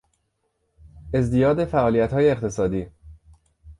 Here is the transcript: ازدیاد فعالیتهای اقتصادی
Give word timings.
ازدیاد 1.13 1.65
فعالیتهای 1.65 2.31
اقتصادی 2.31 2.87